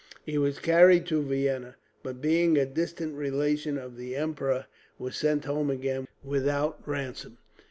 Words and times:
He 0.25 0.35
was 0.39 0.57
carried 0.57 1.05
to 1.09 1.21
Vienna, 1.21 1.75
but 2.01 2.21
being 2.21 2.57
a 2.57 2.65
distant 2.65 3.15
relation 3.15 3.77
of 3.77 3.97
the 3.97 4.15
emperor, 4.15 4.65
was 4.97 5.15
sent 5.15 5.45
home 5.45 5.69
again 5.69 6.07
without 6.23 6.81
ransom. 6.87 7.37